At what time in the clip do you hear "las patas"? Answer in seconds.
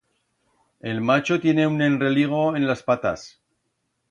2.65-3.39